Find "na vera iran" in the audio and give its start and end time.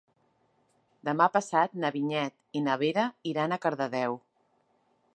2.71-3.55